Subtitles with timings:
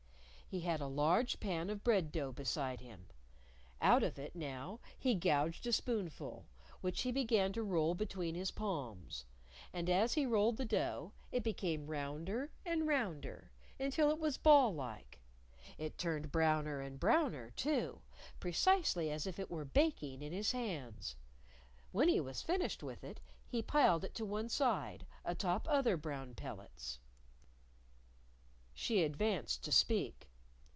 [0.51, 3.07] He had a large pan of bread dough beside him.
[3.79, 6.45] Out of it, now, he gouged a spoonful,
[6.81, 9.23] which he began to roll between his palms.
[9.71, 14.75] And as he rolled the dough, it became rounder and rounder, until it was ball
[14.75, 15.21] like.
[15.77, 18.01] It turned browner and browner, too,
[18.41, 21.15] precisely as if it were baking in his hands!
[21.93, 26.35] When he was finished with it, he piled it to one side, atop other brown
[26.35, 26.99] pellets.
[28.73, 30.27] She advanced to speak.